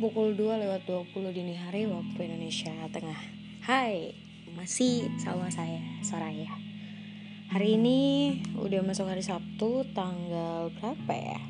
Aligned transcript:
pukul 0.00 0.32
2 0.32 0.64
lewat 0.64 0.88
20 0.88 1.36
dini 1.36 1.52
hari 1.52 1.84
waktu 1.84 2.24
Indonesia 2.24 2.72
Tengah. 2.88 3.20
Hai, 3.60 4.16
masih 4.56 5.12
sama 5.20 5.52
saya, 5.52 5.76
Soraya. 6.00 6.48
Hari 7.52 7.76
ini 7.76 7.98
udah 8.56 8.80
masuk 8.80 9.04
hari 9.04 9.20
Sabtu 9.20 9.84
tanggal 9.92 10.72
berapa 10.80 11.12
ya? 11.12 11.40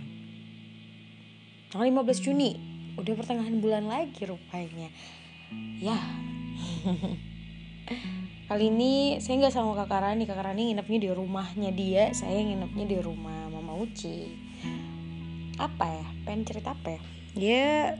Tanggal 1.70 2.02
15 2.02 2.26
Juni. 2.26 2.58
Udah 2.98 3.14
pertengahan 3.14 3.62
bulan 3.62 3.86
lagi 3.86 4.26
rupanya. 4.26 4.90
Ya. 5.78 6.02
Kali 8.50 8.66
ini 8.66 9.22
saya 9.22 9.46
nggak 9.46 9.54
sama 9.54 9.78
kakak 9.78 10.02
Rani 10.02 10.26
Kakak 10.26 10.50
Rani 10.50 10.74
nginepnya 10.74 10.98
di 10.98 11.10
rumahnya 11.14 11.70
dia. 11.70 12.10
Saya 12.10 12.42
nginepnya 12.42 12.82
di 12.82 12.98
rumah 12.98 13.46
Mama 13.46 13.78
Uci. 13.78 14.26
Apa 15.54 15.86
ya? 15.86 16.06
Pengen 16.26 16.42
cerita 16.50 16.74
apa 16.74 16.98
ya? 16.98 17.00
Ya 17.38 17.94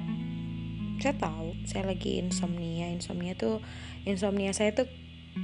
saya 1.00 1.16
tahu 1.16 1.56
saya 1.64 1.88
lagi 1.88 2.20
insomnia. 2.20 2.92
Insomnia 2.92 3.32
tuh 3.34 3.64
insomnia 4.04 4.52
saya 4.52 4.76
tuh 4.76 4.86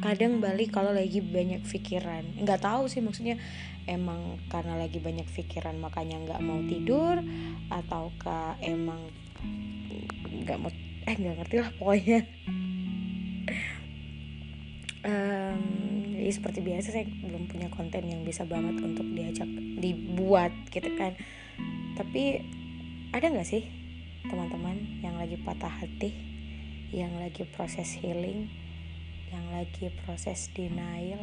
kadang 0.05 0.45
balik 0.45 0.77
kalau 0.77 0.93
lagi 0.93 1.25
banyak 1.25 1.65
pikiran. 1.65 2.23
Nggak 2.45 2.63
tahu 2.63 2.87
sih 2.93 3.01
maksudnya 3.01 3.41
emang 3.89 4.37
karena 4.53 4.77
lagi 4.77 5.01
banyak 5.01 5.25
pikiran 5.31 5.79
makanya 5.79 6.21
nggak 6.21 6.43
mau 6.43 6.61
tidur 6.67 7.23
ataukah 7.71 8.59
emang 8.61 9.01
nggak 10.45 10.59
mau 10.59 10.71
eh 11.07 11.17
nggak 11.17 11.37
ngerti 11.43 11.57
lah 11.63 11.71
pokoknya. 11.79 12.21
Um, 15.07 15.63
jadi 16.19 16.31
seperti 16.35 16.67
biasa 16.67 16.91
saya 16.91 17.07
belum 17.07 17.47
punya 17.47 17.71
konten 17.71 18.11
yang 18.11 18.27
bisa 18.27 18.43
banget 18.43 18.75
untuk 18.83 19.07
diajak 19.15 19.47
dibuat 19.79 20.51
gitu 20.75 20.91
kan. 20.99 21.15
Tapi 21.95 22.43
ada 23.15 23.31
nggak 23.31 23.47
sih 23.47 23.76
teman-teman 24.27 24.77
yang 25.03 25.15
lagi 25.15 25.39
patah 25.39 25.71
hati 25.71 26.11
yang 26.91 27.15
lagi 27.19 27.47
proses 27.55 27.95
healing 27.99 28.51
yang 29.31 29.47
lagi 29.51 29.91
proses 30.07 30.49
denial. 30.55 31.21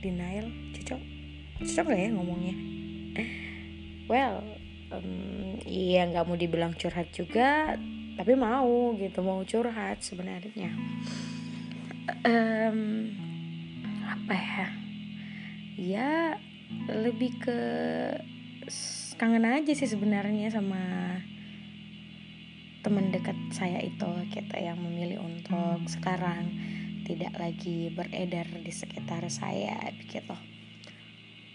Denial? 0.00 0.48
Cocok? 0.74 1.00
Cocok 1.60 1.84
gak 1.92 2.00
ya 2.00 2.08
ngomongnya? 2.12 2.56
Well 4.08 4.42
um, 4.92 5.60
nggak 5.62 6.24
mau 6.28 6.36
dibilang 6.36 6.76
curhat 6.76 7.08
juga 7.12 7.76
tapi 8.16 8.32
mau 8.36 8.92
gitu 9.00 9.24
mau 9.24 9.40
curhat 9.44 10.04
sebenarnya. 10.04 10.72
Um, 12.28 13.08
apa 14.04 14.34
ya? 14.36 14.66
Ya 15.80 16.10
lebih 16.92 17.40
ke 17.40 17.60
kangen 19.16 19.46
aja 19.46 19.72
sih 19.72 19.88
sebenarnya 19.88 20.50
sama 20.52 20.82
teman 22.82 23.14
dekat 23.14 23.38
saya 23.54 23.78
itu 23.78 24.10
kita 24.34 24.58
yang 24.58 24.78
memilih 24.82 25.22
untuk 25.22 25.86
sekarang 25.86 26.50
tidak 27.06 27.34
lagi 27.38 27.90
beredar 27.94 28.46
di 28.50 28.72
sekitar 28.74 29.22
saya 29.30 29.78
begitu. 29.94 30.34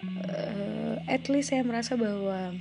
Uh, 0.04 1.02
at 1.10 1.28
least 1.28 1.52
saya 1.52 1.68
merasa 1.68 2.00
bahwa 2.00 2.56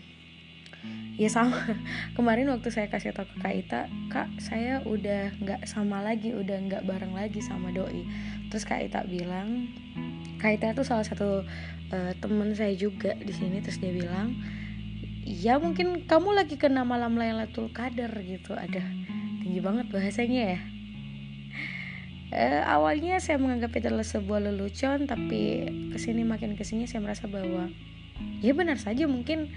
ya 1.14 1.28
sama. 1.30 1.56
Kemarin 2.16 2.50
waktu 2.50 2.68
saya 2.74 2.90
kasih 2.90 3.14
tau 3.14 3.28
ke 3.28 3.36
kak 3.38 3.54
Ita 3.54 3.82
kak 4.10 4.28
saya 4.42 4.82
udah 4.82 5.36
nggak 5.38 5.62
sama 5.70 6.02
lagi 6.02 6.34
udah 6.34 6.56
nggak 6.66 6.82
bareng 6.86 7.14
lagi 7.14 7.38
sama 7.38 7.70
doi. 7.70 8.02
Terus 8.50 8.66
kak 8.66 8.82
Ita 8.82 9.06
bilang 9.06 9.70
kak 10.42 10.58
Ita 10.58 10.74
tuh 10.74 10.86
salah 10.86 11.06
satu 11.06 11.46
uh, 11.92 12.12
temen 12.18 12.50
saya 12.56 12.74
juga 12.74 13.14
di 13.14 13.30
sini 13.30 13.62
terus 13.62 13.78
dia 13.78 13.92
bilang 13.92 14.36
ya 15.26 15.58
mungkin 15.58 16.06
kamu 16.06 16.38
lagi 16.38 16.54
kena 16.54 16.86
malam 16.86 17.18
Lailatul 17.18 17.74
Qadar 17.74 18.14
gitu 18.22 18.54
ada 18.54 18.78
tinggi 19.42 19.58
banget 19.58 19.90
bahasanya 19.90 20.42
ya. 20.54 20.60
Uh, 22.26 22.62
awalnya 22.66 23.18
saya 23.22 23.38
menganggap 23.38 23.74
itu 23.74 23.86
adalah 23.86 24.06
sebuah 24.06 24.50
lelucon 24.50 25.06
tapi 25.06 25.66
ke 25.94 25.98
sini 25.98 26.26
makin 26.26 26.58
ke 26.58 26.66
sini 26.66 26.86
saya 26.90 27.02
merasa 27.02 27.30
bahwa 27.30 27.70
ya 28.42 28.50
benar 28.50 28.82
saja 28.82 29.06
mungkin 29.06 29.50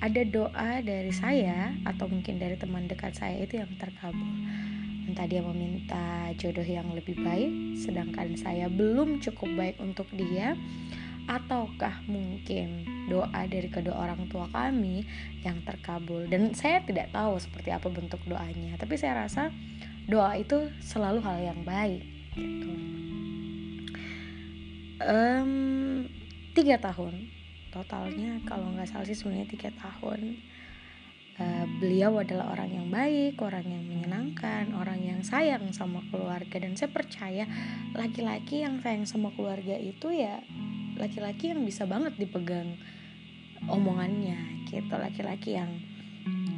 ada 0.00 0.20
doa 0.24 0.80
dari 0.84 1.08
saya 1.12 1.72
atau 1.88 2.08
mungkin 2.08 2.36
dari 2.36 2.56
teman 2.56 2.88
dekat 2.88 3.16
saya 3.16 3.36
itu 3.44 3.60
yang 3.60 3.70
terkabul. 3.76 4.32
Entah 5.08 5.28
dia 5.28 5.44
meminta 5.44 6.32
jodoh 6.40 6.64
yang 6.64 6.88
lebih 6.96 7.20
baik 7.20 7.76
sedangkan 7.76 8.32
saya 8.36 8.72
belum 8.72 9.20
cukup 9.20 9.48
baik 9.60 9.76
untuk 9.76 10.08
dia 10.12 10.56
ataukah 11.28 12.02
mungkin 12.08 12.86
doa 13.06 13.44
dari 13.46 13.68
kedua 13.68 13.94
orang 14.08 14.26
tua 14.30 14.48
kami 14.50 15.06
yang 15.42 15.60
terkabul? 15.62 16.26
Dan 16.26 16.54
saya 16.54 16.82
tidak 16.82 17.10
tahu 17.14 17.38
seperti 17.38 17.70
apa 17.74 17.90
bentuk 17.90 18.22
doanya 18.26 18.74
tapi 18.78 18.94
saya 18.98 19.26
rasa 19.26 19.50
doa 20.06 20.34
itu 20.38 20.70
selalu 20.82 21.20
hal 21.22 21.38
yang 21.42 21.60
baik 21.62 22.02
gitu. 22.34 22.72
Um, 25.02 25.52
tiga 26.54 26.78
tahun. 26.78 27.30
Totalnya 27.72 28.38
kalau 28.44 28.68
nggak 28.76 28.86
salah 28.90 29.08
sih 29.08 29.16
sebenarnya 29.16 29.48
tiga 29.48 29.70
tahun 29.80 30.36
uh, 31.38 31.64
beliau 31.80 32.20
adalah 32.20 32.52
orang 32.52 32.70
yang 32.72 32.86
baik 32.92 33.40
orang 33.40 33.64
yang 33.64 33.84
menyenangkan 33.86 34.74
orang 34.76 35.00
yang 35.00 35.20
sayang 35.24 35.72
sama 35.72 36.04
keluarga. 36.12 36.60
Dan 36.60 36.76
saya 36.76 36.90
percaya 36.92 37.44
laki-laki 37.96 38.64
yang 38.66 38.82
sayang 38.82 39.08
sama 39.08 39.32
keluarga 39.32 39.78
itu 39.78 40.12
ya 40.12 40.42
laki-laki 41.00 41.54
yang 41.54 41.64
bisa 41.64 41.88
banget 41.88 42.18
dipegang 42.20 42.76
omongannya 43.70 44.66
gitu. 44.68 44.92
Laki-laki 44.92 45.56
yang 45.56 45.70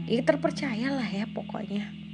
ya 0.09 0.21
terpercaya 0.25 0.91
lah 0.91 1.07
ya 1.07 1.29
pokoknya. 1.31 2.05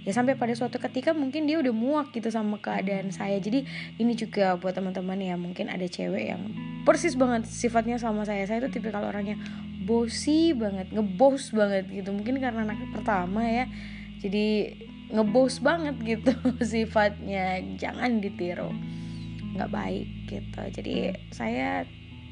Ya 0.00 0.16
sampai 0.16 0.32
pada 0.32 0.56
suatu 0.56 0.80
ketika 0.80 1.12
mungkin 1.12 1.44
dia 1.44 1.60
udah 1.60 1.76
muak 1.76 2.16
gitu 2.16 2.32
sama 2.32 2.56
keadaan 2.56 3.12
saya. 3.12 3.36
Jadi 3.36 3.68
ini 4.00 4.16
juga 4.16 4.56
buat 4.56 4.72
teman-teman 4.72 5.20
ya 5.20 5.36
mungkin 5.36 5.68
ada 5.68 5.84
cewek 5.84 6.32
yang 6.32 6.42
persis 6.88 7.12
banget 7.20 7.44
sifatnya 7.44 8.00
sama 8.00 8.24
saya. 8.24 8.48
Saya 8.48 8.64
itu 8.64 8.80
tipe 8.80 8.88
kalau 8.88 9.12
orangnya 9.12 9.36
bosi 9.80 10.52
banget 10.52 10.92
ngebos 10.92 11.50
banget 11.56 11.88
gitu. 11.88 12.12
Mungkin 12.12 12.36
karena 12.38 12.68
anak 12.68 12.80
pertama 12.92 13.42
ya 13.44 13.64
jadi 14.20 14.76
ngebos 15.10 15.64
banget 15.64 15.96
gitu 16.04 16.32
sifatnya. 16.70 17.58
Jangan 17.80 18.20
ditiru 18.20 18.70
nggak 19.56 19.70
baik 19.72 20.08
gitu. 20.28 20.60
Jadi 20.70 20.94
saya 21.34 21.84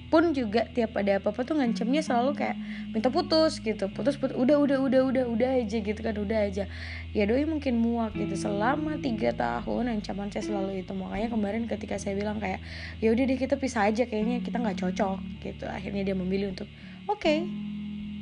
pun 0.08 0.32
juga 0.32 0.64
tiap 0.72 0.96
ada 0.96 1.20
apa-apa 1.20 1.44
tuh 1.44 1.60
ngancamnya 1.60 2.00
selalu 2.00 2.32
kayak 2.32 2.56
minta 2.96 3.12
putus 3.12 3.60
gitu. 3.60 3.92
Putus 3.92 4.16
putus 4.16 4.36
udah 4.40 4.56
udah 4.56 4.80
udah 4.80 5.00
udah 5.04 5.24
udah 5.28 5.50
aja 5.60 5.78
gitu 5.84 6.00
kan 6.00 6.16
udah 6.16 6.48
aja. 6.48 6.64
Ya 7.12 7.24
doi 7.28 7.44
mungkin 7.44 7.76
muak 7.76 8.16
gitu. 8.16 8.48
Selama 8.48 8.96
tiga 9.04 9.36
tahun 9.36 10.00
ancaman 10.00 10.32
saya 10.32 10.48
selalu 10.48 10.80
itu. 10.80 10.92
Makanya 10.96 11.28
kemarin 11.28 11.62
ketika 11.68 12.00
saya 12.00 12.16
bilang 12.16 12.40
kayak 12.40 12.64
ya 13.04 13.12
udah 13.12 13.24
deh 13.28 13.36
kita 13.36 13.60
pisah 13.60 13.92
aja 13.92 14.08
kayaknya 14.08 14.40
kita 14.40 14.56
nggak 14.56 14.80
cocok 14.80 15.18
gitu. 15.44 15.64
Akhirnya 15.68 16.08
dia 16.08 16.16
memilih 16.16 16.56
untuk 16.56 16.68
oke 17.08 17.18
okay, 17.24 17.48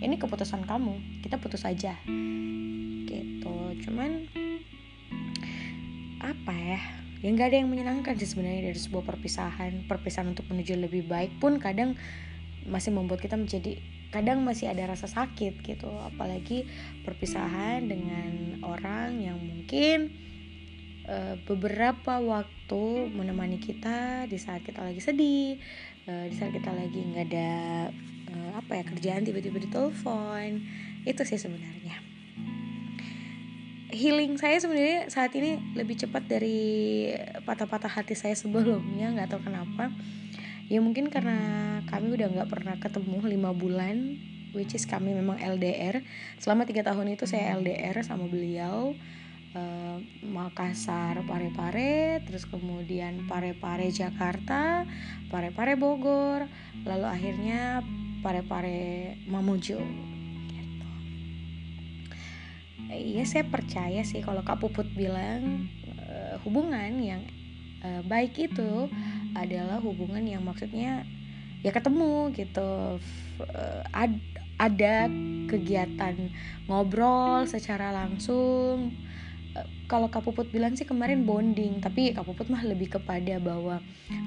ini 0.00 0.14
keputusan 0.20 0.68
kamu. 0.68 1.24
Kita 1.24 1.40
putus 1.40 1.64
aja. 1.64 1.96
Gitu. 3.08 3.56
Cuman 3.86 4.28
apa 6.20 6.52
ya? 6.52 6.80
Ya 7.24 7.28
nggak 7.32 7.48
ada 7.48 7.58
yang 7.64 7.70
menyenangkan 7.72 8.14
sih 8.20 8.28
sebenarnya 8.28 8.72
dari 8.72 8.80
sebuah 8.80 9.04
perpisahan. 9.08 9.88
Perpisahan 9.88 10.36
untuk 10.36 10.44
menuju 10.52 10.76
lebih 10.76 11.08
baik 11.08 11.40
pun 11.40 11.56
kadang 11.56 11.96
masih 12.66 12.92
membuat 12.92 13.22
kita 13.22 13.38
menjadi 13.38 13.78
kadang 14.12 14.44
masih 14.44 14.68
ada 14.68 14.84
rasa 14.84 15.08
sakit 15.08 15.64
gitu. 15.64 15.88
Apalagi 16.06 16.68
perpisahan 17.08 17.88
dengan 17.88 18.60
orang 18.68 19.16
yang 19.18 19.40
mungkin 19.40 20.12
uh, 21.08 21.40
beberapa 21.48 22.20
waktu 22.20 22.84
menemani 23.16 23.56
kita 23.56 24.28
di 24.28 24.36
saat 24.36 24.60
kita 24.60 24.84
lagi 24.84 25.00
sedih 25.00 25.56
uh, 26.04 26.24
di 26.28 26.34
saat 26.36 26.52
kita 26.52 26.70
lagi 26.74 27.00
nggak 27.00 27.26
ada 27.32 27.52
uh, 28.32 28.50
apa 28.58 28.80
ya 28.80 28.84
kerjaan 28.86 29.22
tiba-tiba 29.22 29.62
ditelepon. 29.62 30.62
Itu 31.06 31.22
sih 31.22 31.38
sebenarnya. 31.38 32.02
Healing 33.86 34.36
saya 34.36 34.58
sebenarnya 34.58 35.08
saat 35.08 35.32
ini 35.38 35.56
lebih 35.78 35.96
cepat 35.96 36.26
dari 36.26 37.08
patah-patah 37.46 37.88
hati 37.88 38.18
saya 38.18 38.34
sebelumnya 38.34 39.14
nggak 39.14 39.30
tahu 39.30 39.46
kenapa. 39.46 39.94
Ya 40.66 40.82
mungkin 40.82 41.06
karena 41.14 41.38
kami 41.86 42.18
udah 42.18 42.26
nggak 42.26 42.50
pernah 42.50 42.74
ketemu 42.82 43.22
lima 43.30 43.54
bulan 43.54 44.18
which 44.50 44.74
is 44.74 44.88
kami 44.88 45.14
memang 45.14 45.38
LDR 45.38 46.02
selama 46.40 46.64
tiga 46.64 46.82
tahun 46.82 47.14
itu 47.14 47.28
saya 47.28 47.54
LDR 47.60 48.02
sama 48.02 48.26
beliau. 48.26 48.96
Uh, 49.56 50.04
Makassar 50.20 51.24
Parepare 51.24 52.20
terus 52.28 52.44
kemudian 52.44 53.24
Parepare 53.24 53.88
Jakarta 53.88 54.84
Parepare 55.32 55.78
Bogor. 55.80 56.44
Lalu 56.84 57.06
akhirnya 57.06 57.80
Parepare 58.26 59.14
Mamuju 59.30 59.78
iya 62.96 63.22
saya 63.26 63.44
percaya 63.46 64.02
sih 64.02 64.24
kalau 64.24 64.42
Kak 64.42 64.62
Puput 64.62 64.88
bilang 64.94 65.68
uh, 65.98 66.36
hubungan 66.42 66.90
yang 66.98 67.22
uh, 67.84 68.02
baik 68.06 68.38
itu 68.38 68.88
adalah 69.36 69.78
hubungan 69.82 70.24
yang 70.24 70.42
maksudnya 70.42 71.04
ya 71.60 71.70
ketemu 71.74 72.32
gitu. 72.32 73.00
Uh, 73.42 73.82
ad, 73.92 74.16
ada 74.56 75.12
kegiatan 75.52 76.32
ngobrol 76.64 77.44
secara 77.44 77.92
langsung 77.92 78.96
kalau 79.86 80.10
Kak 80.10 80.26
Puput 80.26 80.50
bilang 80.50 80.74
sih 80.74 80.84
kemarin 80.84 81.22
bonding 81.22 81.78
tapi 81.78 82.10
Kak 82.12 82.26
Puput 82.26 82.50
mah 82.50 82.60
lebih 82.66 82.98
kepada 82.98 83.38
bahwa 83.38 83.80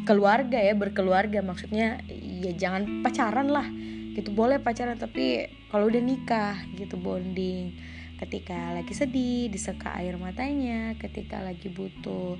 keluarga 0.07 0.57
ya 0.57 0.73
berkeluarga. 0.73 1.43
Maksudnya 1.43 2.01
ya 2.17 2.51
jangan 2.55 3.05
pacaran 3.05 3.51
lah. 3.51 3.67
Gitu 4.15 4.33
boleh 4.33 4.57
pacaran 4.57 4.97
tapi 4.97 5.51
kalau 5.69 5.91
udah 5.91 6.01
nikah 6.01 6.57
gitu 6.73 6.95
bonding. 6.95 7.75
Ketika 8.19 8.75
lagi 8.75 8.91
sedih 8.95 9.51
diseka 9.51 9.95
air 9.99 10.15
matanya. 10.15 10.95
Ketika 10.97 11.43
lagi 11.43 11.69
butuh 11.69 12.39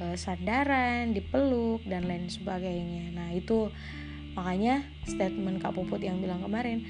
uh, 0.00 0.16
sandaran 0.16 1.12
dipeluk 1.12 1.84
dan 1.84 2.08
lain 2.08 2.28
sebagainya. 2.28 3.12
Nah 3.12 3.28
itu 3.36 3.68
makanya 4.40 4.88
statement 5.04 5.60
Kak 5.60 5.76
Puput 5.76 6.00
yang 6.00 6.16
bilang 6.24 6.40
kemarin 6.40 6.80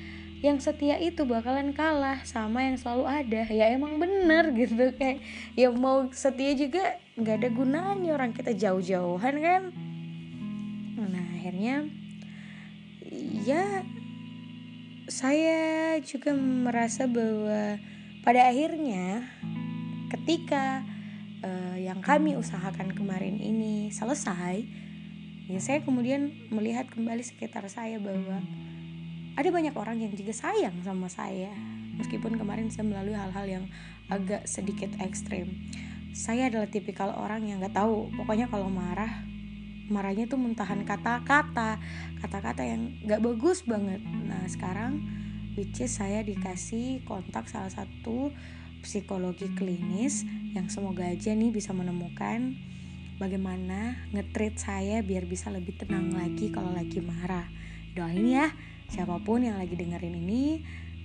yang 0.40 0.56
setia 0.56 0.96
itu 0.96 1.28
bakalan 1.28 1.76
kalah 1.76 2.24
sama 2.24 2.64
yang 2.64 2.80
selalu 2.80 3.04
ada. 3.04 3.42
Ya 3.52 3.68
emang 3.76 4.00
bener 4.00 4.48
gitu 4.56 4.94
kayak 4.96 5.20
ya 5.52 5.68
mau 5.68 6.08
setia 6.14 6.56
juga 6.56 6.96
nggak 7.18 7.36
ada 7.44 7.48
gunanya 7.52 8.10
orang 8.16 8.32
kita 8.32 8.56
jauh-jauhan 8.56 9.34
kan? 9.36 9.62
Nah 10.96 11.26
akhirnya 11.36 11.84
ya 13.44 13.84
saya 15.10 15.98
juga 16.06 16.32
merasa 16.38 17.04
bahwa 17.10 17.76
pada 18.22 18.46
akhirnya, 18.46 19.26
ketika 20.12 20.86
uh, 21.42 21.76
yang 21.76 21.98
kami 21.98 22.38
usahakan 22.38 22.94
kemarin 22.94 23.36
ini 23.42 23.90
selesai, 23.90 24.62
ya 25.50 25.58
saya 25.58 25.82
kemudian 25.82 26.30
melihat 26.54 26.86
kembali 26.86 27.26
sekitar 27.26 27.66
saya 27.66 27.98
bahwa 27.98 28.38
ada 29.34 29.48
banyak 29.50 29.74
orang 29.74 29.98
yang 29.98 30.14
juga 30.14 30.30
sayang 30.30 30.78
sama 30.86 31.10
saya, 31.10 31.50
meskipun 31.98 32.38
kemarin 32.38 32.70
saya 32.70 32.86
melalui 32.86 33.18
hal-hal 33.18 33.46
yang 33.46 33.64
agak 34.06 34.46
sedikit 34.46 34.94
ekstrim. 35.02 35.50
Saya 36.14 36.50
adalah 36.50 36.70
tipikal 36.70 37.14
orang 37.14 37.46
yang 37.46 37.58
nggak 37.58 37.74
tahu, 37.74 38.10
pokoknya 38.14 38.46
kalau 38.46 38.70
marah 38.70 39.26
marahnya 39.90 40.30
tuh 40.30 40.38
mentahan 40.38 40.86
kata-kata 40.86 41.82
kata-kata 42.22 42.62
yang 42.62 42.94
gak 43.04 43.20
bagus 43.20 43.66
banget 43.66 43.98
nah 44.06 44.46
sekarang 44.46 45.02
which 45.58 45.82
is 45.82 45.98
saya 45.98 46.22
dikasih 46.22 47.02
kontak 47.02 47.50
salah 47.50 47.74
satu 47.74 48.30
psikologi 48.86 49.50
klinis 49.58 50.22
yang 50.54 50.70
semoga 50.70 51.04
aja 51.04 51.34
nih 51.34 51.50
bisa 51.50 51.74
menemukan 51.74 52.54
bagaimana 53.20 54.08
ngetrit 54.16 54.56
saya 54.56 55.04
biar 55.04 55.28
bisa 55.28 55.52
lebih 55.52 55.76
tenang 55.76 56.16
lagi 56.16 56.48
kalau 56.48 56.72
lagi 56.72 57.04
marah. 57.04 57.44
Doain 57.92 58.24
ya 58.24 58.48
siapa 58.88 59.20
pun 59.22 59.44
yang 59.44 59.60
lagi 59.60 59.76
dengerin 59.76 60.16
ini 60.16 60.64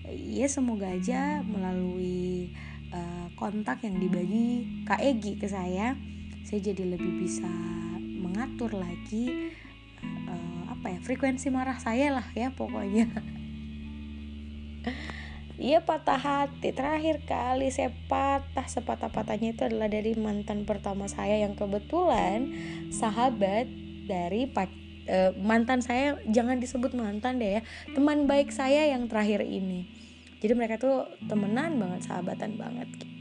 ya 0.10 0.48
semoga 0.50 0.90
aja 0.90 1.44
melalui 1.46 2.50
uh, 2.94 3.28
kontak 3.38 3.86
yang 3.86 4.00
dibagi 4.00 4.66
Kak 4.88 5.02
Egi 5.02 5.38
ke 5.38 5.46
saya 5.50 5.94
saya 6.46 6.60
jadi 6.62 6.98
lebih 6.98 7.26
bisa 7.26 7.50
mengatur 8.22 8.74
lagi 8.74 9.54
uh, 10.30 10.62
apa 10.72 10.98
ya 10.98 11.00
frekuensi 11.02 11.50
marah 11.50 11.78
saya 11.82 12.22
lah 12.22 12.28
ya 12.38 12.54
pokoknya 12.54 13.10
Iya 15.56 15.80
patah 15.80 16.20
hati. 16.20 16.76
Terakhir 16.76 17.24
kali 17.24 17.72
saya 17.72 17.92
patah 18.12 18.68
sepatah-patahnya 18.68 19.56
itu 19.56 19.64
adalah 19.64 19.88
dari 19.88 20.12
mantan 20.20 20.68
pertama 20.68 21.08
saya 21.08 21.40
Yang 21.40 21.64
kebetulan 21.64 22.52
sahabat 22.92 23.64
dari 24.04 24.52
uh, 24.52 25.32
mantan 25.40 25.80
saya 25.80 26.20
Jangan 26.28 26.60
disebut 26.60 26.92
mantan 26.92 27.40
deh 27.40 27.60
ya 27.60 27.62
Teman 27.96 28.28
baik 28.28 28.52
saya 28.52 28.92
yang 28.92 29.08
terakhir 29.08 29.48
ini. 29.48 29.88
Jadi 30.44 30.54
mereka 30.54 30.76
tuh 30.76 31.08
temenan 31.26 31.80
banget, 31.80 32.06
sahabatan 32.06 32.60
banget 32.60 32.86
gitu. 33.00 33.16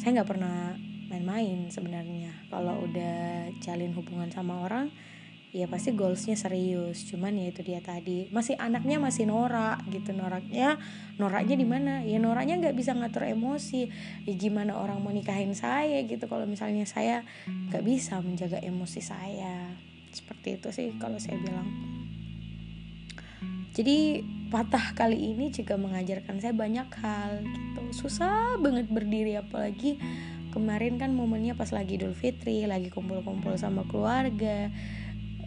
Saya 0.00 0.22
nggak 0.22 0.30
pernah 0.30 0.78
main-main 1.10 1.66
sebenarnya. 1.66 2.30
Kalau 2.46 2.86
udah 2.86 3.50
jalin 3.58 3.90
hubungan 3.92 4.30
sama 4.30 4.62
orang 4.62 4.94
ya 5.56 5.64
pasti 5.72 5.96
goalsnya 5.96 6.36
serius. 6.36 7.08
Cuman 7.08 7.40
ya 7.40 7.48
itu 7.48 7.64
dia 7.64 7.80
tadi. 7.80 8.28
Masih 8.28 8.60
anaknya 8.60 9.00
masih 9.00 9.24
norak 9.24 9.80
gitu. 9.88 10.12
Noraknya 10.12 10.76
noraknya 11.16 11.56
di 11.56 11.64
mana? 11.64 12.04
Ya 12.04 12.20
noraknya 12.20 12.60
nggak 12.60 12.76
bisa 12.76 12.92
ngatur 12.92 13.24
emosi. 13.24 13.88
Ya 14.28 14.32
gimana 14.36 14.76
orang 14.76 15.00
mau 15.00 15.08
nikahin 15.08 15.56
saya 15.56 16.04
gitu. 16.04 16.28
Kalau 16.28 16.44
misalnya 16.44 16.84
saya 16.84 17.24
nggak 17.48 17.80
bisa 17.80 18.20
menjaga 18.20 18.60
emosi 18.60 19.00
saya. 19.00 19.72
Seperti 20.12 20.60
itu 20.60 20.68
sih 20.68 20.92
kalau 21.00 21.16
saya 21.16 21.40
bilang. 21.40 21.68
Jadi 23.72 24.24
patah 24.48 24.96
kali 24.96 25.36
ini 25.36 25.52
juga 25.52 25.76
mengajarkan 25.76 26.40
saya 26.40 26.52
banyak 26.52 26.88
hal 27.00 27.44
gitu. 27.44 28.04
Susah 28.04 28.60
banget 28.60 28.88
berdiri 28.88 29.36
apalagi 29.36 30.00
kemarin 30.56 30.96
kan 30.96 31.12
momennya 31.12 31.52
pas 31.52 31.68
lagi 31.68 32.00
Idul 32.00 32.16
Fitri 32.16 32.64
lagi 32.64 32.88
kumpul-kumpul 32.88 33.60
sama 33.60 33.84
keluarga 33.84 34.72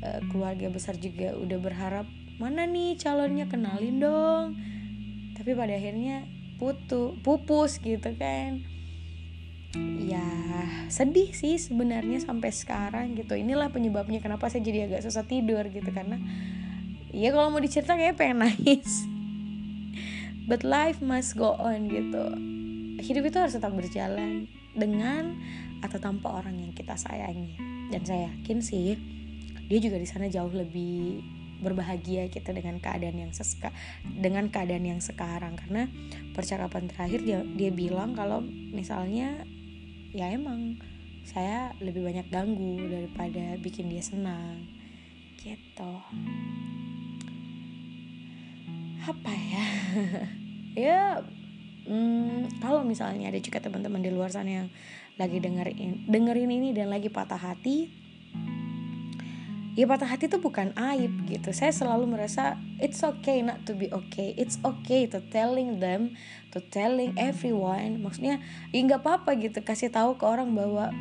uh, 0.03 0.21
keluarga 0.31 0.67
besar 0.71 0.95
juga 0.99 1.35
udah 1.35 1.59
berharap 1.59 2.05
mana 2.39 2.63
nih 2.63 2.95
calonnya? 2.95 3.45
Kenalin 3.51 3.99
dong. 3.99 4.55
Tapi 5.35 5.51
pada 5.55 5.75
akhirnya 5.75 6.23
putu 6.59 7.19
pupus 7.23 7.79
gitu 7.83 8.15
kan. 8.15 8.63
Ya 10.01 10.25
sedih 10.89 11.29
sih 11.35 11.59
sebenarnya 11.59 12.23
sampai 12.23 12.49
sekarang 12.49 13.19
gitu. 13.19 13.35
Inilah 13.35 13.69
penyebabnya 13.69 14.23
kenapa 14.23 14.47
saya 14.47 14.65
jadi 14.65 14.89
agak 14.89 15.05
susah 15.05 15.27
tidur 15.27 15.67
gitu 15.69 15.87
karena 15.93 16.17
ya 17.13 17.29
kalau 17.35 17.53
mau 17.53 17.61
dicerita 17.61 17.93
kayak 17.99 18.17
pengen 18.17 18.47
nangis. 18.47 19.05
But 20.49 20.65
life 20.65 20.97
must 21.03 21.37
go 21.37 21.53
on 21.59 21.91
gitu. 21.91 22.25
Hidup 22.99 23.29
itu 23.29 23.37
harus 23.37 23.53
tetap 23.53 23.69
berjalan 23.75 24.49
dengan 24.73 25.37
atau 25.85 26.01
tanpa 26.01 26.41
orang 26.41 26.57
yang 26.57 26.73
kita 26.73 26.97
sayangi. 26.97 27.53
Dan 27.93 28.01
saya 28.01 28.33
yakin 28.33 28.59
sih 28.59 28.97
dia 29.69 29.79
juga 29.79 30.01
di 30.01 30.07
sana 30.09 30.25
jauh 30.25 30.49
lebih 30.49 31.21
berbahagia 31.59 32.31
kita 32.31 32.55
dengan 32.55 32.79
keadaan 32.79 33.19
yang 33.19 33.31
seska 33.35 33.69
dengan 34.03 34.49
keadaan 34.49 34.83
yang 34.83 35.01
sekarang. 35.03 35.53
Karena 35.59 35.85
percakapan 36.33 36.89
terakhir 36.89 37.21
dia 37.21 37.39
dia 37.45 37.69
bilang 37.69 38.17
kalau 38.17 38.41
misalnya 38.73 39.45
ya 40.15 40.33
emang 40.33 40.81
saya 41.21 41.77
lebih 41.77 42.01
banyak 42.01 42.25
ganggu 42.33 42.81
daripada 42.89 43.61
bikin 43.61 43.93
dia 43.93 44.01
senang 44.01 44.65
gitu. 45.37 45.93
Apa 49.05 49.31
ya? 49.31 49.65
Ya 50.77 51.19
hmm, 51.89 52.61
kalau 52.61 52.85
misalnya 52.85 53.33
ada 53.33 53.41
juga 53.41 53.59
teman-teman 53.59 53.99
di 53.99 54.13
luar 54.13 54.29
sana 54.31 54.63
yang 54.63 54.67
lagi 55.17 55.41
dengerin 55.43 56.07
dengerin 56.07 56.47
ini 56.47 56.69
dan 56.71 56.87
lagi 56.93 57.11
patah 57.11 57.35
hati 57.35 57.89
ya 59.79 59.87
patah 59.87 60.11
hati 60.11 60.27
itu 60.27 60.43
bukan 60.43 60.75
aib 60.75 61.23
gitu. 61.31 61.55
Saya 61.55 61.71
selalu 61.71 62.11
merasa 62.11 62.59
it's 62.83 62.99
okay 62.99 63.39
not 63.39 63.63
to 63.63 63.71
be 63.71 63.87
okay. 63.95 64.35
It's 64.35 64.59
okay 64.67 65.07
to 65.07 65.23
telling 65.31 65.79
them 65.79 66.19
to 66.51 66.59
telling 66.59 67.15
everyone. 67.15 68.03
Maksudnya 68.03 68.43
ya 68.75 68.79
nggak 68.83 68.99
apa-apa 68.99 69.39
gitu. 69.39 69.63
Kasih 69.63 69.87
tahu 69.87 70.19
ke 70.19 70.27
orang 70.27 70.51
bahwa 70.51 70.91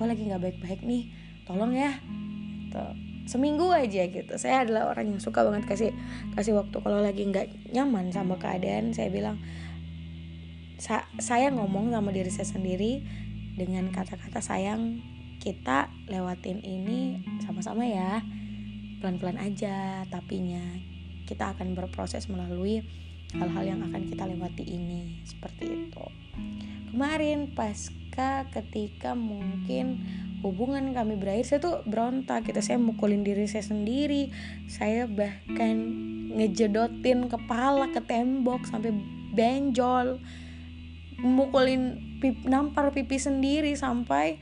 gue 0.00 0.06
lagi 0.08 0.24
nggak 0.24 0.48
baik-baik 0.48 0.80
nih. 0.80 1.12
Tolong 1.44 1.76
ya. 1.76 1.92
Tuh 2.72 2.96
seminggu 3.28 3.68
aja 3.68 4.08
gitu. 4.08 4.32
Saya 4.40 4.64
adalah 4.64 4.88
orang 4.88 5.12
yang 5.12 5.20
suka 5.20 5.44
banget 5.44 5.68
kasih 5.68 5.90
kasih 6.32 6.56
waktu 6.56 6.80
kalau 6.80 7.04
lagi 7.04 7.28
nggak 7.28 7.68
nyaman 7.76 8.08
sama 8.16 8.40
keadaan. 8.40 8.96
Saya 8.96 9.12
bilang 9.12 9.36
sa 10.80 11.04
saya 11.20 11.52
ngomong 11.52 11.92
sama 11.92 12.16
diri 12.16 12.32
saya 12.32 12.48
sendiri 12.48 13.04
dengan 13.60 13.92
kata-kata 13.92 14.40
sayang 14.40 15.11
kita 15.42 15.90
lewatin 16.06 16.62
ini 16.62 17.18
sama-sama 17.42 17.82
ya. 17.82 18.22
Pelan-pelan 19.02 19.42
aja 19.42 20.06
tapinya. 20.06 20.62
Kita 21.26 21.58
akan 21.58 21.74
berproses 21.74 22.30
melalui 22.30 22.86
hal-hal 23.34 23.74
yang 23.74 23.82
akan 23.82 24.06
kita 24.06 24.30
lewati 24.30 24.62
ini. 24.62 25.18
Seperti 25.26 25.90
itu. 25.90 26.06
Kemarin 26.94 27.50
pasca 27.58 28.46
ketika 28.54 29.18
mungkin 29.18 29.98
hubungan 30.46 30.94
kami 30.94 31.18
berakhir 31.18 31.46
saya 31.50 31.58
tuh 31.58 31.76
berontak 31.90 32.46
gitu. 32.46 32.62
Saya 32.62 32.78
mukulin 32.78 33.26
diri 33.26 33.50
saya 33.50 33.66
sendiri. 33.66 34.30
Saya 34.70 35.10
bahkan 35.10 35.74
ngejedotin 36.38 37.26
kepala 37.26 37.90
ke 37.90 37.98
tembok 37.98 38.62
sampai 38.70 38.94
benjol. 39.34 40.22
Mukulin 41.18 41.98
pip, 42.22 42.46
nampar 42.46 42.94
pipi 42.94 43.18
sendiri 43.18 43.74
sampai 43.74 44.38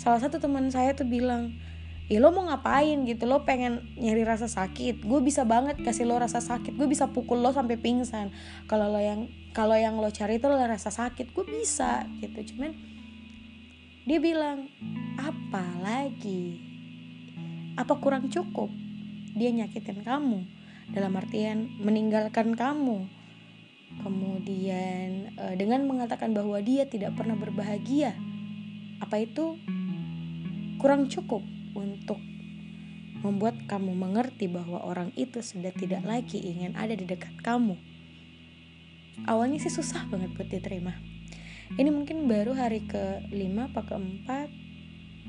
salah 0.00 0.20
satu 0.20 0.40
teman 0.40 0.68
saya 0.72 0.96
tuh 0.96 1.08
bilang 1.08 1.52
ya 2.12 2.20
lo 2.20 2.28
mau 2.34 2.44
ngapain 2.44 3.08
gitu? 3.08 3.24
Lo 3.24 3.48
pengen 3.48 3.88
nyari 3.96 4.20
rasa 4.26 4.44
sakit. 4.44 5.00
Gue 5.00 5.24
bisa 5.24 5.48
banget 5.48 5.80
kasih 5.80 6.04
lo 6.04 6.20
rasa 6.20 6.44
sakit. 6.44 6.76
Gue 6.76 6.84
bisa 6.84 7.08
pukul 7.08 7.40
lo 7.40 7.56
sampai 7.56 7.80
pingsan. 7.80 8.28
Kalau 8.68 8.92
lo 8.92 9.00
yang 9.00 9.32
kalau 9.56 9.72
yang 9.72 9.96
lo 9.96 10.12
cari 10.12 10.36
itu 10.36 10.46
lo 10.48 10.60
rasa 10.60 10.92
sakit. 10.92 11.32
Gue 11.32 11.48
bisa 11.48 12.04
gitu. 12.20 12.54
Cuman 12.54 12.76
dia 14.04 14.18
bilang 14.18 14.66
apa 15.16 15.64
lagi 15.80 16.60
apa 17.80 17.96
kurang 17.96 18.28
cukup? 18.28 18.68
Dia 19.32 19.48
nyakitin 19.48 20.04
kamu. 20.04 20.44
Dalam 20.92 21.16
artian 21.16 21.72
meninggalkan 21.80 22.52
kamu. 22.52 23.08
Kemudian 24.04 25.36
uh, 25.36 25.54
dengan 25.56 25.84
mengatakan 25.84 26.32
bahwa 26.32 26.60
dia 26.64 26.88
tidak 26.88 27.16
pernah 27.16 27.36
berbahagia 27.36 28.16
apa 29.02 29.20
itu 29.20 29.58
kurang 30.82 31.06
cukup 31.06 31.46
untuk 31.78 32.18
membuat 33.22 33.54
kamu 33.70 33.94
mengerti 33.94 34.50
bahwa 34.50 34.82
orang 34.82 35.14
itu 35.14 35.38
sudah 35.38 35.70
tidak 35.70 36.02
lagi 36.02 36.42
ingin 36.42 36.74
ada 36.74 36.90
di 36.90 37.06
dekat 37.06 37.30
kamu. 37.38 37.78
Awalnya 39.30 39.62
sih 39.62 39.70
susah 39.70 40.10
banget 40.10 40.34
buat 40.34 40.50
diterima. 40.50 40.98
Ini 41.78 41.86
mungkin 41.94 42.26
baru 42.26 42.58
hari 42.58 42.82
ke-5 42.82 43.54
apa 43.62 43.80
ke-4 43.86 44.28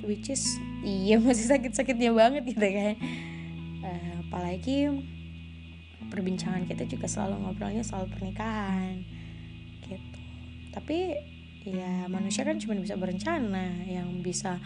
which 0.10 0.34
is 0.34 0.42
iya 0.82 1.22
masih 1.24 1.46
sakit-sakitnya 1.46 2.10
banget 2.10 2.50
gitu 2.50 2.66
kan. 2.66 2.98
Uh, 3.86 4.14
apalagi 4.26 4.90
perbincangan 6.10 6.66
kita 6.66 6.90
juga 6.90 7.06
selalu 7.06 7.46
ngobrolnya 7.46 7.86
soal 7.86 8.10
pernikahan 8.10 9.06
gitu. 9.86 10.20
Tapi 10.74 11.14
ya 11.64 12.10
manusia 12.10 12.42
kan 12.42 12.58
cuma 12.58 12.74
bisa 12.76 12.98
berencana, 12.98 13.86
yang 13.86 14.20
bisa 14.26 14.58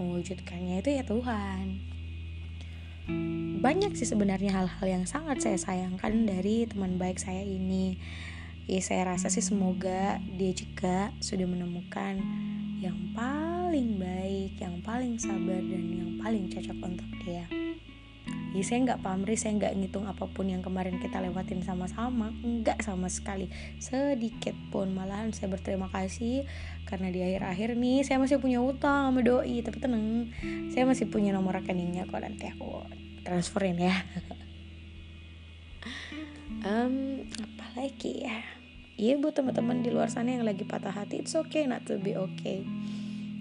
mewujudkannya 0.00 0.80
itu 0.80 0.90
ya 0.96 1.04
Tuhan. 1.04 1.78
Banyak 3.60 3.92
sih 3.92 4.08
sebenarnya 4.08 4.56
hal-hal 4.56 4.86
yang 4.88 5.04
sangat 5.04 5.44
saya 5.44 5.60
sayangkan 5.60 6.24
dari 6.24 6.64
teman 6.64 6.96
baik 6.96 7.20
saya 7.20 7.44
ini. 7.44 8.00
Ya 8.64 8.80
saya 8.80 9.12
rasa 9.12 9.28
sih 9.28 9.44
semoga 9.44 10.16
dia 10.40 10.56
juga 10.56 11.12
sudah 11.20 11.44
menemukan 11.44 12.16
yang 12.80 12.96
paling 13.12 14.00
baik 14.00 14.56
yang 14.56 14.80
paling 14.80 15.20
sabar 15.20 15.60
dan 15.60 15.84
yang 15.92 16.10
paling 16.16 16.48
cocok 16.48 16.78
untuk 16.80 17.08
dia 17.20 17.44
ya 18.50 18.62
saya 18.66 18.78
nggak 18.82 19.00
pamrih 19.06 19.38
saya 19.38 19.54
nggak 19.58 19.74
ngitung 19.78 20.10
apa 20.10 20.26
pun 20.26 20.50
yang 20.50 20.62
kemarin 20.62 20.98
kita 20.98 21.22
lewatin 21.22 21.62
sama-sama. 21.62 22.34
Nggak 22.42 22.82
sama 22.82 23.06
sekali. 23.06 23.46
Sedikit 23.78 24.54
pun 24.74 24.90
malahan 24.90 25.30
saya 25.30 25.54
berterima 25.54 25.86
kasih 25.92 26.44
karena 26.86 27.14
di 27.14 27.22
akhir-akhir 27.22 27.78
nih 27.78 28.02
saya 28.02 28.18
masih 28.18 28.42
punya 28.42 28.58
utang 28.58 29.14
sama 29.14 29.20
doi 29.22 29.62
tapi 29.62 29.78
tenang 29.78 30.34
saya 30.74 30.82
masih 30.82 31.06
punya 31.06 31.30
nomor 31.30 31.62
rekeningnya 31.62 32.10
kok 32.10 32.18
nanti 32.18 32.50
aku 32.50 32.82
transferin 33.22 33.78
ya. 33.78 33.94
Um, 36.60 37.24
apa 37.40 37.66
lagi 37.72 38.20
ya? 38.20 38.44
Iya 39.00 39.16
buat 39.16 39.32
teman-teman 39.32 39.80
di 39.80 39.88
luar 39.88 40.12
sana 40.12 40.36
yang 40.36 40.44
lagi 40.44 40.68
patah 40.68 40.92
hati 40.92 41.24
It's 41.24 41.32
okay 41.32 41.64
not 41.64 41.88
to 41.88 41.96
be 41.96 42.12
okay. 42.12 42.60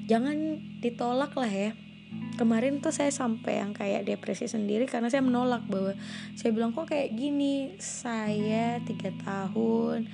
Jangan 0.07 0.63
ditolak 0.79 1.35
lah 1.35 1.51
ya 1.51 1.75
Kemarin 2.09 2.79
tuh 2.79 2.95
saya 2.95 3.11
sampai 3.11 3.59
yang 3.61 3.75
kayak 3.75 4.07
depresi 4.07 4.47
sendiri 4.47 4.87
Karena 4.89 5.11
saya 5.11 5.21
menolak 5.21 5.67
bahwa 5.67 5.93
Saya 6.33 6.55
bilang 6.55 6.71
kok 6.71 6.89
kayak 6.89 7.13
gini? 7.13 7.75
Saya 7.77 8.79
tiga 8.81 9.11
tahun. 9.21 10.07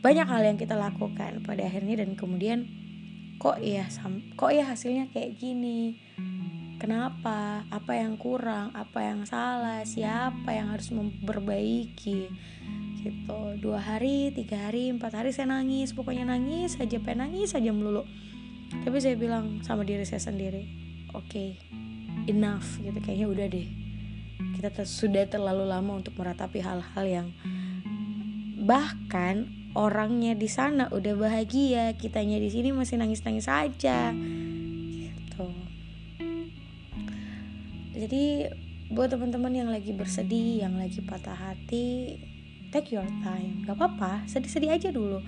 Banyak 0.00 0.26
hal 0.30 0.42
yang 0.46 0.56
kita 0.56 0.78
lakukan 0.78 1.42
pada 1.42 1.66
akhirnya 1.66 2.00
Dan 2.00 2.14
kemudian 2.14 2.70
Kok 3.38 3.62
ya 3.62 3.86
kok 4.34 4.50
ya 4.50 4.66
hasilnya 4.66 5.14
kayak 5.14 5.38
gini? 5.38 5.94
Kenapa? 6.82 7.62
Apa 7.70 7.94
yang 7.94 8.18
kurang? 8.18 8.74
Apa 8.74 8.98
yang 9.14 9.22
salah? 9.30 9.86
Siapa 9.86 10.58
yang 10.58 10.74
harus 10.74 10.90
memperbaiki? 10.90 12.20
Gitu. 12.98 13.40
Dua 13.62 13.78
hari 13.78 14.34
tiga 14.34 14.66
hari 14.66 14.90
empat 14.90 15.22
hari 15.22 15.30
saya 15.30 15.54
nangis. 15.54 15.94
Pokoknya 15.94 16.26
nangis 16.26 16.82
saja 16.82 16.98
pengen 16.98 17.30
nangis 17.30 17.54
saja 17.54 17.70
melulu. 17.70 18.02
Tapi 18.82 18.98
saya 18.98 19.14
bilang 19.14 19.62
sama 19.62 19.86
diri 19.86 20.02
saya 20.02 20.18
sendiri 20.18 20.87
oke 21.14 21.28
okay, 21.28 21.56
enough 22.28 22.80
gitu. 22.80 22.98
Kayaknya 23.00 23.26
udah 23.28 23.46
deh. 23.48 23.68
Kita 24.58 24.68
ter 24.70 24.86
sudah 24.86 25.24
terlalu 25.26 25.64
lama 25.66 25.98
untuk 25.98 26.14
meratapi 26.18 26.62
hal-hal 26.62 27.04
yang 27.06 27.28
bahkan 28.68 29.48
orangnya 29.72 30.34
di 30.34 30.50
sana 30.50 30.90
udah 30.90 31.14
bahagia 31.14 31.94
kitanya 31.94 32.36
di 32.42 32.50
sini 32.50 32.74
masih 32.74 32.98
nangis-nangis 32.98 33.46
saja 33.46 34.12
gitu. 34.12 35.48
Jadi 37.94 38.50
buat 38.92 39.12
teman-teman 39.12 39.52
yang 39.52 39.70
lagi 39.70 39.92
bersedih 39.92 40.64
yang 40.64 40.76
lagi 40.76 41.00
patah 41.00 41.36
hati 41.36 42.18
take 42.74 42.92
your 42.92 43.06
time. 43.24 43.64
Gak 43.64 43.78
apa-apa 43.78 44.26
sedih-sedih 44.28 44.74
aja 44.74 44.88
dulu 44.92 45.22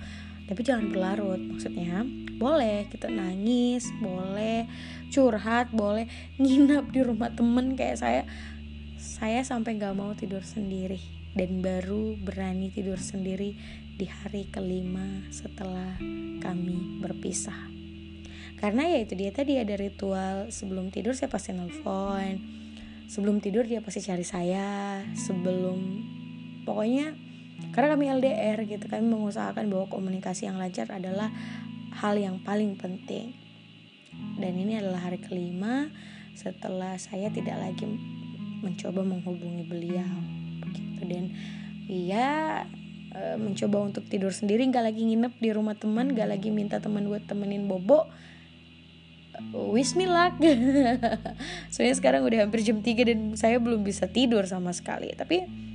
tapi 0.51 0.67
jangan 0.67 0.91
berlarut 0.91 1.39
maksudnya 1.39 2.03
boleh 2.35 2.91
kita 2.91 3.07
nangis 3.07 3.87
boleh 4.03 4.67
curhat 5.07 5.71
boleh 5.71 6.11
nginap 6.35 6.91
di 6.91 6.99
rumah 6.99 7.31
temen. 7.31 7.79
Kayak 7.79 8.03
saya 8.03 8.21
saya 8.99 9.47
sampai 9.47 9.79
gak 9.79 9.95
mau 9.95 10.11
tidur 10.11 10.43
sendiri 10.43 10.99
dan 11.31 11.63
baru 11.63 12.19
berani 12.19 12.67
tidur 12.67 12.99
sendiri 12.99 13.55
di 13.95 14.03
hari 14.11 14.51
kelima 14.51 15.23
setelah 15.31 15.95
kami 16.43 16.99
berpisah. 16.99 17.71
Karena 18.59 18.91
ya 18.91 19.07
itu 19.07 19.15
dia 19.15 19.31
tadi 19.31 19.55
ada 19.55 19.79
ritual. 19.79 20.51
Sebelum 20.51 20.91
tidur 20.91 21.15
saya 21.15 21.31
pasti 21.31 21.55
nelfon 21.55 22.59
sebelum 23.11 23.43
tidur 23.43 23.67
dia 23.67 23.83
pasti 23.83 23.99
cari 23.99 24.23
saya 24.23 25.03
sebelum 25.19 25.99
pokoknya 26.63 27.11
karena 27.71 27.95
kami 27.95 28.11
LDR 28.11 28.67
gitu 28.67 28.85
kami 28.91 29.07
mengusahakan 29.07 29.71
bahwa 29.71 29.87
komunikasi 29.87 30.47
yang 30.47 30.59
lancar 30.59 30.91
adalah 30.91 31.31
hal 32.03 32.19
yang 32.19 32.39
paling 32.43 32.75
penting. 32.75 33.31
Dan 34.11 34.59
ini 34.59 34.75
adalah 34.75 35.07
hari 35.07 35.23
kelima 35.23 35.87
setelah 36.35 36.99
saya 36.99 37.31
tidak 37.31 37.55
lagi 37.59 37.87
mencoba 38.59 39.07
menghubungi 39.07 39.63
beliau. 39.63 40.15
Begitu 40.67 41.01
dan 41.07 41.23
iya 41.87 42.29
e, 43.15 43.39
mencoba 43.39 43.87
untuk 43.87 44.03
tidur 44.11 44.35
sendiri 44.35 44.67
nggak 44.67 44.91
lagi 44.91 45.01
nginep 45.07 45.33
di 45.39 45.49
rumah 45.55 45.75
teman 45.79 46.11
nggak 46.11 46.27
lagi 46.27 46.51
minta 46.51 46.83
teman 46.83 47.07
buat 47.07 47.23
temenin 47.23 47.71
bobo. 47.71 48.07
Wish 49.55 49.95
me 49.95 50.11
luck. 50.11 50.37
Soalnya 51.73 51.95
sekarang 51.95 52.27
udah 52.27 52.45
hampir 52.45 52.61
jam 52.67 52.83
3 52.83 53.09
dan 53.09 53.19
saya 53.39 53.57
belum 53.57 53.81
bisa 53.81 54.05
tidur 54.11 54.43
sama 54.43 54.69
sekali. 54.75 55.09
Tapi 55.17 55.70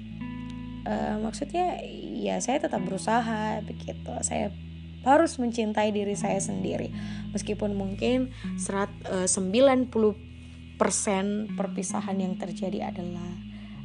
uh, 0.86 1.18
maksudnya 1.18 1.82
ya 2.14 2.38
saya 2.38 2.62
tetap 2.62 2.80
berusaha 2.86 3.60
begitu. 3.66 4.14
Saya 4.22 4.54
harus 5.02 5.38
mencintai 5.38 5.90
diri 5.90 6.14
saya 6.14 6.38
sendiri. 6.38 6.94
Meskipun 7.34 7.74
mungkin 7.74 8.30
serat 8.58 8.90
uh, 9.10 9.26
90% 9.26 10.14
perpisahan 11.58 12.16
yang 12.22 12.38
terjadi 12.38 12.94
adalah 12.94 13.30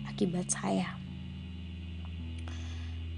akibat 0.06 0.48
saya. 0.54 1.02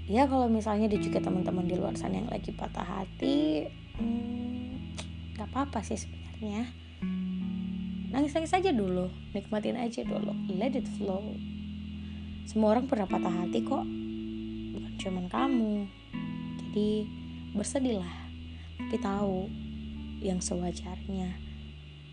Ya 0.04 0.28
kalau 0.28 0.52
misalnya 0.52 0.88
ada 0.92 1.00
juga 1.00 1.20
teman-teman 1.20 1.64
di 1.64 1.80
luar 1.80 1.96
sana 1.96 2.20
yang 2.20 2.28
lagi 2.28 2.52
patah 2.52 2.84
hati 2.84 3.64
hmm, 3.96 5.00
gak 5.36 5.48
apa-apa 5.48 5.80
sih 5.80 5.96
sebenarnya. 5.96 6.64
Ya 6.64 6.64
nangis-nangis 8.14 8.54
aja 8.54 8.70
dulu 8.70 9.10
nikmatin 9.34 9.74
aja 9.74 10.06
dulu. 10.06 10.30
Let 10.54 10.78
it 10.78 10.86
flow 10.86 11.34
semua 12.44 12.76
orang 12.76 12.86
pernah 12.88 13.08
patah 13.08 13.32
hati 13.32 13.64
kok. 13.64 13.84
Bukan 14.74 14.92
cuman 15.00 15.26
kamu. 15.28 15.74
Jadi 16.60 16.90
bersedihlah. 17.56 18.14
Tapi 18.78 18.96
tahu 19.00 19.48
yang 20.20 20.40
sewajarnya. 20.40 21.34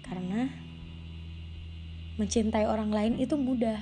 Karena 0.04 0.52
mencintai 2.20 2.66
orang 2.68 2.92
lain 2.92 3.14
itu 3.20 3.36
mudah. 3.38 3.80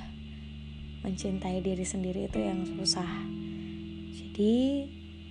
Mencintai 1.06 1.64
diri 1.64 1.86
sendiri 1.88 2.28
itu 2.28 2.38
yang 2.42 2.66
susah. 2.66 3.08
Jadi 4.14 4.86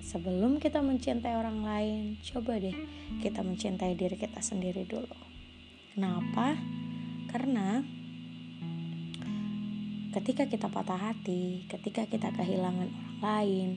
Sebelum 0.09 0.57
kita 0.57 0.81
mencintai 0.81 1.37
orang 1.37 1.61
lain, 1.61 2.17
coba 2.25 2.57
deh 2.57 2.73
kita 3.21 3.45
mencintai 3.45 3.93
diri 3.93 4.17
kita 4.17 4.41
sendiri 4.41 4.89
dulu. 4.89 5.21
Kenapa? 5.93 6.57
Karena 7.29 7.85
ketika 10.19 10.51
kita 10.51 10.67
patah 10.67 10.99
hati, 10.99 11.63
ketika 11.71 12.03
kita 12.11 12.35
kehilangan 12.35 12.91
orang 12.91 13.19
lain, 13.23 13.69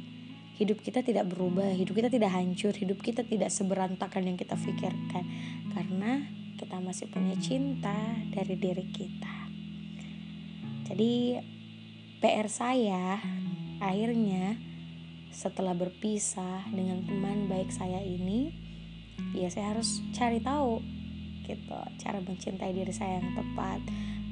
hidup 0.58 0.82
kita 0.82 1.06
tidak 1.06 1.30
berubah, 1.30 1.70
hidup 1.78 2.02
kita 2.02 2.10
tidak 2.10 2.34
hancur, 2.34 2.74
hidup 2.74 2.98
kita 2.98 3.22
tidak 3.22 3.54
seberantakan 3.54 4.26
yang 4.26 4.38
kita 4.42 4.58
pikirkan. 4.58 5.22
Karena 5.70 6.26
kita 6.58 6.82
masih 6.82 7.14
punya 7.14 7.38
cinta 7.38 7.94
dari 8.34 8.58
diri 8.58 8.86
kita. 8.90 9.36
Jadi 10.90 11.38
PR 12.22 12.50
saya 12.50 13.22
akhirnya 13.82 14.58
setelah 15.30 15.74
berpisah 15.78 16.70
dengan 16.70 17.02
teman 17.08 17.50
baik 17.50 17.74
saya 17.74 18.04
ini 18.04 18.52
ya 19.32 19.48
saya 19.48 19.74
harus 19.74 20.04
cari 20.12 20.44
tahu 20.44 20.84
gitu 21.48 21.80
cara 21.98 22.20
mencintai 22.20 22.76
diri 22.76 22.94
saya 22.94 23.24
yang 23.24 23.32
tepat 23.34 23.80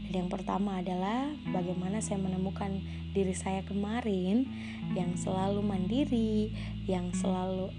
yang 0.10 0.26
pertama 0.26 0.82
adalah 0.82 1.30
bagaimana 1.54 2.02
saya 2.02 2.18
menemukan 2.18 2.82
diri 3.14 3.34
saya 3.38 3.62
kemarin 3.66 4.50
yang 4.98 5.14
selalu 5.14 5.62
mandiri 5.62 6.50
yang 6.90 7.14
selalu 7.14 7.70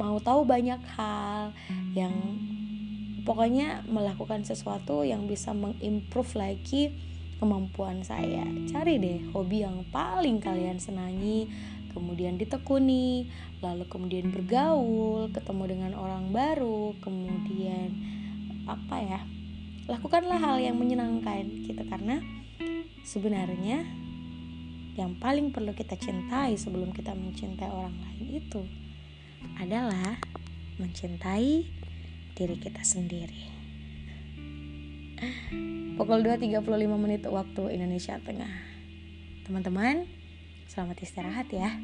mau 0.00 0.16
tahu 0.20 0.48
banyak 0.48 0.80
hal 0.96 1.52
yang 1.92 2.12
pokoknya 3.28 3.84
melakukan 3.84 4.40
sesuatu 4.48 5.04
yang 5.04 5.28
bisa 5.28 5.52
mengimprove 5.52 6.32
lagi 6.40 6.96
kemampuan 7.36 8.00
saya. 8.04 8.44
Cari 8.68 8.96
deh 8.96 9.20
hobi 9.32 9.64
yang 9.64 9.84
paling 9.92 10.40
kalian 10.40 10.80
senangi 10.80 11.48
kemudian 11.92 12.38
ditekuni 12.38 13.26
lalu 13.60 13.84
kemudian 13.90 14.30
bergaul 14.30 15.28
ketemu 15.34 15.64
dengan 15.66 15.92
orang 15.98 16.30
baru 16.30 16.94
kemudian 17.02 17.90
apa 18.70 18.96
ya 19.02 19.20
lakukanlah 19.90 20.38
hal 20.38 20.62
yang 20.62 20.78
menyenangkan 20.78 21.50
gitu 21.66 21.82
karena 21.90 22.22
sebenarnya 23.02 23.82
yang 24.94 25.18
paling 25.18 25.50
perlu 25.50 25.74
kita 25.74 25.98
cintai 25.98 26.54
sebelum 26.54 26.94
kita 26.94 27.10
mencintai 27.10 27.66
orang 27.66 27.98
lain 27.98 28.38
itu 28.38 28.62
adalah 29.58 30.22
mencintai 30.78 31.66
diri 32.38 32.56
kita 32.62 32.86
sendiri. 32.86 33.50
Pukul 35.98 36.24
2.35 36.24 36.64
menit 36.96 37.26
waktu 37.28 37.62
Indonesia 37.76 38.16
Tengah. 38.22 38.54
Teman-teman, 39.44 40.08
selamat 40.70 40.96
istirahat 41.04 41.50
ya. 41.52 41.76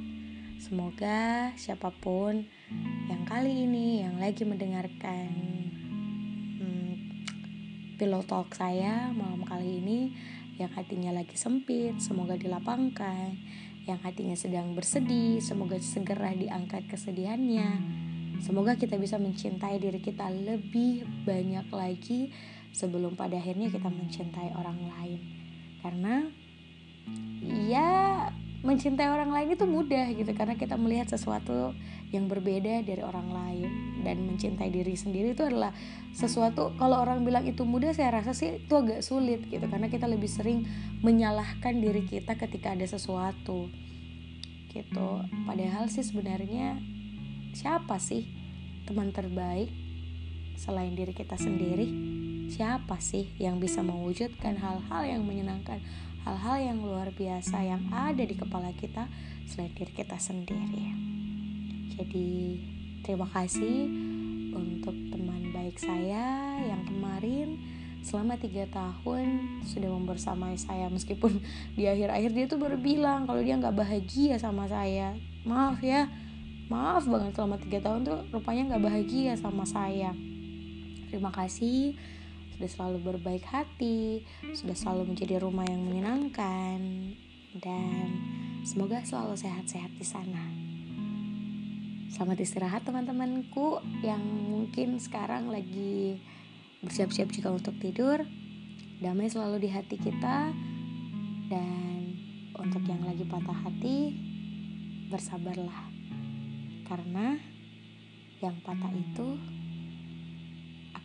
Semoga 0.57 1.53
siapa 1.61 1.93
pun 1.93 2.49
yang 3.13 3.23
kali 3.29 3.69
ini 3.69 4.01
yang 4.09 4.17
lagi 4.17 4.49
mendengarkan 4.49 5.56
pillow 7.97 8.23
talk 8.23 8.53
saya 8.55 9.11
malam 9.12 9.43
kali 9.45 9.81
ini 9.83 10.00
yang 10.57 10.73
hatinya 10.73 11.12
lagi 11.12 11.37
sempit, 11.37 12.00
semoga 12.00 12.33
dilapangkan. 12.41 13.37
Yang 13.85 14.00
hatinya 14.03 14.37
sedang 14.37 14.73
bersedih, 14.73 15.38
semoga 15.45 15.76
segera 15.79 16.33
diangkat 16.33 16.88
kesedihannya. 16.88 17.76
Semoga 18.41 18.76
kita 18.76 18.97
bisa 18.97 19.21
mencintai 19.21 19.76
diri 19.76 20.00
kita 20.00 20.33
lebih 20.33 21.05
banyak 21.29 21.69
lagi 21.69 22.33
sebelum 22.76 23.17
pada 23.17 23.41
akhirnya 23.41 23.73
kita 23.73 23.88
mencintai 23.88 24.53
orang 24.53 24.76
lain 24.76 25.21
karena 25.81 26.29
ya 27.49 28.29
mencintai 28.66 29.06
orang 29.06 29.30
lain 29.30 29.54
itu 29.54 29.64
mudah 29.64 30.11
gitu 30.12 30.28
karena 30.35 30.58
kita 30.58 30.75
melihat 30.75 31.06
sesuatu 31.06 31.70
yang 32.11 32.26
berbeda 32.26 32.82
dari 32.82 33.00
orang 33.00 33.30
lain. 33.30 33.70
Dan 34.02 34.26
mencintai 34.26 34.70
diri 34.70 34.99
sendiri 34.99 35.38
itu 35.38 35.46
adalah 35.46 35.70
sesuatu 36.11 36.75
kalau 36.75 36.99
orang 36.99 37.23
bilang 37.23 37.46
itu 37.46 37.62
mudah 37.62 37.94
saya 37.94 38.11
rasa 38.11 38.35
sih 38.35 38.58
itu 38.58 38.75
agak 38.75 39.02
sulit 39.06 39.46
gitu 39.46 39.66
karena 39.70 39.87
kita 39.87 40.11
lebih 40.11 40.30
sering 40.30 40.66
menyalahkan 41.02 41.78
diri 41.78 42.02
kita 42.02 42.35
ketika 42.35 42.75
ada 42.75 42.87
sesuatu 42.87 43.70
gitu. 44.76 45.08
Padahal 45.49 45.88
sih 45.88 46.04
sebenarnya 46.04 46.76
siapa 47.56 47.96
sih 47.96 48.28
teman 48.85 49.11
terbaik 49.11 49.73
selain 50.61 50.92
diri 50.92 51.16
kita 51.16 51.40
sendiri? 51.40 51.88
Siapa 52.46 53.02
sih 53.02 53.26
yang 53.42 53.58
bisa 53.58 53.82
mewujudkan 53.82 54.54
hal-hal 54.54 55.02
yang 55.02 55.26
menyenangkan, 55.26 55.82
hal-hal 56.26 56.59
yang 56.59 56.78
luar 56.83 57.14
biasa 57.14 57.62
yang 57.62 57.87
ada 57.95 58.26
di 58.26 58.35
kepala 58.35 58.75
kita 58.75 59.06
selain 59.47 59.71
diri 59.78 59.95
kita 59.95 60.18
sendiri? 60.18 60.90
Jadi, 61.95 62.59
terima 63.06 63.30
kasih 63.30 63.87
untuk 64.50 64.92
teman 65.14 65.54
baik 65.54 65.78
saya 65.78 66.59
yang 66.66 66.83
kemarin 66.83 67.62
selama 68.02 68.35
tiga 68.42 68.66
tahun 68.75 69.62
sudah 69.62 69.87
membersamai 69.87 70.59
saya. 70.59 70.90
Meskipun 70.90 71.38
di 71.78 71.87
akhir-akhir 71.87 72.30
dia 72.35 72.47
tuh 72.50 72.59
baru 72.59 72.75
bilang 72.75 73.30
kalau 73.30 73.38
dia 73.38 73.54
nggak 73.54 73.78
bahagia 73.78 74.35
sama 74.42 74.66
saya. 74.66 75.14
Maaf 75.47 75.78
ya 75.78 76.11
maaf 76.66 77.06
banget 77.06 77.38
selama 77.38 77.62
tiga 77.62 77.78
tahun 77.78 78.02
tuh 78.02 78.18
rupanya 78.35 78.75
nggak 78.75 78.83
bahagia 78.83 79.33
sama 79.38 79.62
saya. 79.62 80.11
Terima 81.06 81.30
kasih 81.30 81.95
sudah 82.57 82.71
selalu 82.73 82.99
berbaik 83.05 83.45
hati, 83.45 84.25
sudah 84.57 84.73
selalu 84.73 85.13
menjadi 85.13 85.45
rumah 85.45 85.69
yang 85.69 85.85
menyenangkan, 85.85 86.81
dan 87.61 88.09
semoga 88.65 89.05
selalu 89.05 89.37
sehat-sehat 89.37 89.93
di 89.93 90.07
sana. 90.09 90.41
Selamat 92.09 92.40
istirahat 92.40 92.81
teman-temanku 92.88 93.85
yang 94.01 94.25
mungkin 94.25 94.97
sekarang 94.97 95.53
lagi 95.53 96.16
bersiap-siap 96.81 97.29
juga 97.29 97.53
untuk 97.53 97.77
tidur. 97.77 98.25
Damai 99.05 99.29
selalu 99.29 99.69
di 99.69 99.69
hati 99.69 100.01
kita 100.01 100.49
dan 101.53 102.01
untuk 102.57 102.81
yang 102.88 103.05
lagi 103.05 103.29
patah 103.29 103.69
hati 103.69 104.16
bersabarlah. 105.12 105.92
Karena 106.88 107.37
yang 108.40 108.57
patah 108.64 108.97
itu 108.97 109.37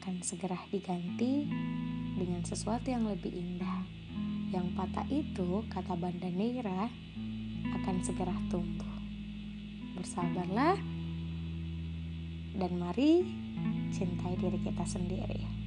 akan 0.02 0.26
segera 0.26 0.58
diganti 0.74 1.46
dengan 2.18 2.42
sesuatu 2.42 2.90
yang 2.90 3.06
lebih 3.06 3.30
indah. 3.30 3.86
Yang 4.50 4.74
patah 4.74 5.06
itu, 5.14 5.62
kata 5.70 5.94
Banda 5.94 6.26
Neira, 6.26 6.90
akan 7.70 8.02
segera 8.02 8.34
tumbuh. 8.50 8.98
Bersabarlah 9.94 10.74
dan 12.58 12.72
mari 12.82 13.30
cintai 13.94 14.42
diri 14.42 14.58
kita 14.66 14.90
sendiri. 14.90 15.61